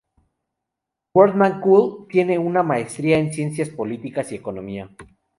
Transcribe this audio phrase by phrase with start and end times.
[1.13, 4.89] Wortmann-Kool tiene una Maestría en Ciencias Políticas y Economía.